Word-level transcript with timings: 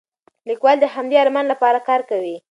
لیکوال 0.49 0.77
د 0.81 0.85
همدې 0.95 1.15
ارمان 1.23 1.45
لپاره 1.51 1.79
کار 1.87 2.01
کوي. 2.09 2.35